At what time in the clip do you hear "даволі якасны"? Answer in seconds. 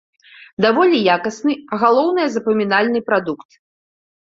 0.65-1.53